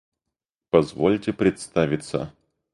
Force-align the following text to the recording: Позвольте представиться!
Позвольте 0.71 1.31
представиться! 1.31 2.33